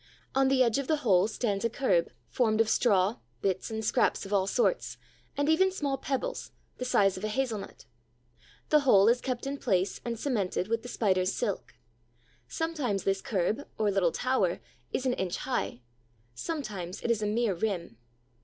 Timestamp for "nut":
7.59-7.85